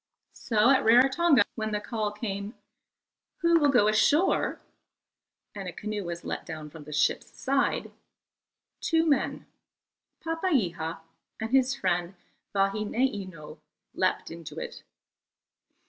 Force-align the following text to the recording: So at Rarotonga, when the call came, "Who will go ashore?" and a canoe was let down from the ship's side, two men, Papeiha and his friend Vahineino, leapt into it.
So 0.33 0.71
at 0.71 0.83
Rarotonga, 0.83 1.43
when 1.53 1.73
the 1.73 1.79
call 1.79 2.11
came, 2.11 2.55
"Who 3.41 3.59
will 3.59 3.69
go 3.69 3.87
ashore?" 3.87 4.59
and 5.53 5.67
a 5.67 5.71
canoe 5.71 6.03
was 6.05 6.23
let 6.23 6.43
down 6.43 6.71
from 6.71 6.85
the 6.85 6.91
ship's 6.91 7.29
side, 7.29 7.91
two 8.79 9.05
men, 9.05 9.45
Papeiha 10.25 11.01
and 11.39 11.51
his 11.51 11.75
friend 11.75 12.15
Vahineino, 12.55 13.59
leapt 13.93 14.31
into 14.31 14.57
it. 14.57 14.81